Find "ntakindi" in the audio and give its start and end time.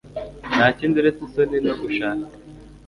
0.55-0.95